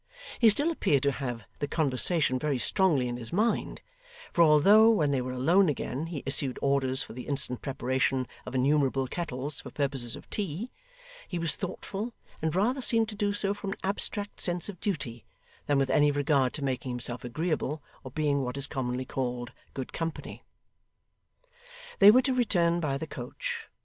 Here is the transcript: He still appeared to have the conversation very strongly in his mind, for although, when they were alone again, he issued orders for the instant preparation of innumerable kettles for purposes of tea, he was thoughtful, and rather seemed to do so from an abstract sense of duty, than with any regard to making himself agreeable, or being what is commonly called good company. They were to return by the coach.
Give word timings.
He 0.39 0.49
still 0.49 0.71
appeared 0.71 1.03
to 1.03 1.11
have 1.11 1.45
the 1.59 1.67
conversation 1.67 2.39
very 2.39 2.57
strongly 2.57 3.07
in 3.07 3.17
his 3.17 3.31
mind, 3.31 3.81
for 4.33 4.43
although, 4.43 4.89
when 4.89 5.11
they 5.11 5.21
were 5.21 5.31
alone 5.31 5.69
again, 5.69 6.07
he 6.07 6.23
issued 6.25 6.57
orders 6.59 7.03
for 7.03 7.13
the 7.13 7.27
instant 7.27 7.61
preparation 7.61 8.27
of 8.47 8.55
innumerable 8.55 9.05
kettles 9.07 9.61
for 9.61 9.69
purposes 9.69 10.15
of 10.15 10.27
tea, 10.31 10.71
he 11.27 11.37
was 11.37 11.55
thoughtful, 11.55 12.15
and 12.41 12.55
rather 12.55 12.81
seemed 12.81 13.09
to 13.09 13.15
do 13.15 13.31
so 13.31 13.53
from 13.53 13.73
an 13.73 13.77
abstract 13.83 14.41
sense 14.41 14.69
of 14.69 14.79
duty, 14.79 15.23
than 15.67 15.77
with 15.77 15.91
any 15.91 16.09
regard 16.09 16.51
to 16.53 16.63
making 16.63 16.89
himself 16.89 17.23
agreeable, 17.23 17.83
or 18.03 18.09
being 18.09 18.41
what 18.41 18.57
is 18.57 18.65
commonly 18.65 19.05
called 19.05 19.51
good 19.75 19.93
company. 19.93 20.43
They 21.99 22.09
were 22.09 22.23
to 22.23 22.33
return 22.33 22.79
by 22.79 22.97
the 22.97 23.05
coach. 23.05 23.69